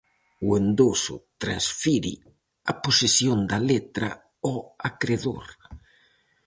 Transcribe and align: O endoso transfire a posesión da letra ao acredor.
O 0.47 0.49
endoso 0.61 1.15
transfire 1.43 2.13
a 2.71 2.73
posesión 2.83 3.37
da 3.51 3.59
letra 3.71 4.09
ao 4.47 4.55
acredor. 4.89 5.45